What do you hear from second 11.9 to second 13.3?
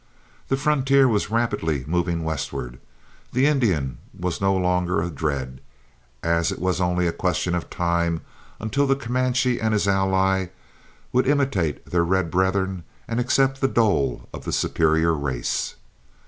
red brethren and